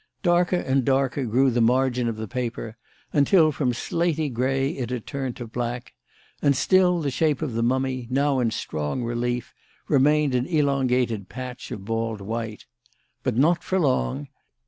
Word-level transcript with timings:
Darker 0.23 0.55
and 0.55 0.83
darker 0.83 1.25
grew 1.25 1.51
the 1.51 1.61
margin 1.61 2.07
of 2.07 2.15
the 2.17 2.27
paper 2.27 2.75
until 3.13 3.51
from 3.51 3.71
slaty 3.71 4.29
grey 4.29 4.71
it 4.71 4.89
had 4.89 5.05
turned 5.05 5.35
to 5.35 5.45
black; 5.45 5.93
and 6.41 6.55
still 6.55 7.01
the 7.01 7.11
shape 7.11 7.43
of 7.43 7.53
the 7.53 7.61
mummy, 7.61 8.07
now 8.09 8.39
in 8.39 8.49
strong 8.49 9.03
relief, 9.03 9.53
remained 9.87 10.33
an 10.33 10.47
elongated 10.47 11.29
patch 11.29 11.69
of 11.69 11.85
bald 11.85 12.19
white. 12.19 12.65
But 13.21 13.37
not 13.37 13.63
for 13.63 13.79
long. 13.79 14.29